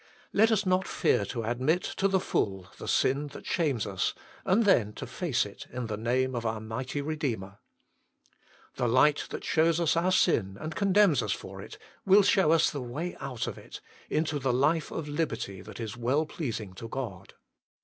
[0.33, 4.65] Let us not fear to admit to the full the sin that shames us, and
[4.65, 7.59] then to face it in the name of our Mighty Redeemer.
[8.77, 11.31] The light that shows us our sin and THE LACK OF PKAYER 17 condemns us
[11.33, 13.79] for it, will show us the way out of it,
[14.09, 17.35] into the life of liberty that is well pleasing to God.